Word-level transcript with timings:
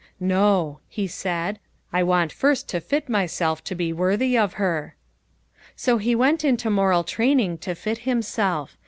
"No," 0.19 0.79
he 0.89 1.05
said, 1.05 1.59
"I 1.93 2.01
want 2.01 2.31
first 2.31 2.67
to 2.69 2.81
fit 2.81 3.07
myself 3.07 3.63
to 3.65 3.75
be 3.75 3.93
worthy 3.93 4.35
of 4.35 4.53
her." 4.53 4.95
So 5.75 5.99
he 5.99 6.15
went 6.15 6.43
into 6.43 6.71
moral 6.71 7.03
training 7.03 7.59
to 7.59 7.75
fit 7.75 7.99
himself. 7.99 8.77